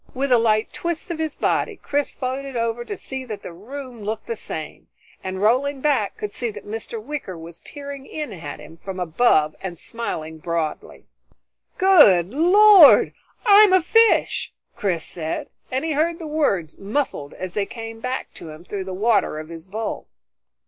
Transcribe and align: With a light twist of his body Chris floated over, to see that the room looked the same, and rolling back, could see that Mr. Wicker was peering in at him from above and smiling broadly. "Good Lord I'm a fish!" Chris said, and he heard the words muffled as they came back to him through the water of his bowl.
With 0.15 0.31
a 0.31 0.39
light 0.39 0.73
twist 0.73 1.11
of 1.11 1.19
his 1.19 1.35
body 1.35 1.75
Chris 1.75 2.11
floated 2.11 2.55
over, 2.57 2.83
to 2.83 2.97
see 2.97 3.23
that 3.25 3.43
the 3.43 3.53
room 3.53 4.01
looked 4.01 4.25
the 4.25 4.35
same, 4.35 4.87
and 5.23 5.43
rolling 5.43 5.79
back, 5.79 6.17
could 6.17 6.31
see 6.31 6.49
that 6.49 6.65
Mr. 6.65 6.99
Wicker 6.99 7.37
was 7.37 7.59
peering 7.59 8.07
in 8.07 8.33
at 8.33 8.59
him 8.59 8.77
from 8.77 8.99
above 8.99 9.55
and 9.61 9.77
smiling 9.77 10.39
broadly. 10.39 11.05
"Good 11.77 12.33
Lord 12.33 13.13
I'm 13.45 13.73
a 13.73 13.81
fish!" 13.83 14.51
Chris 14.75 15.05
said, 15.05 15.49
and 15.69 15.85
he 15.85 15.91
heard 15.91 16.17
the 16.17 16.25
words 16.25 16.79
muffled 16.79 17.35
as 17.35 17.53
they 17.53 17.67
came 17.67 17.99
back 17.99 18.33
to 18.33 18.49
him 18.49 18.65
through 18.65 18.85
the 18.85 18.95
water 18.95 19.37
of 19.37 19.49
his 19.49 19.67
bowl. 19.67 20.07